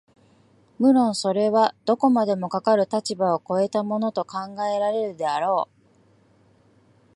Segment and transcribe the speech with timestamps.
[0.79, 4.39] 無論それはどこまでもかかる立場を越えたものと考
[4.75, 5.81] えられるであろう、